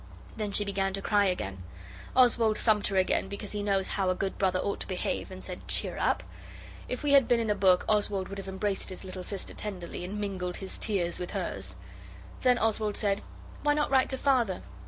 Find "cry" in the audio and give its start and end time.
1.03-1.25